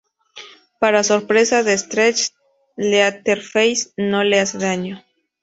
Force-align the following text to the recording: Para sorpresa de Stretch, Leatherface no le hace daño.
Para 0.79 1.03
sorpresa 1.03 1.61
de 1.61 1.77
Stretch, 1.77 2.31
Leatherface 2.75 3.91
no 3.97 4.23
le 4.23 4.39
hace 4.39 4.57
daño. 4.57 5.05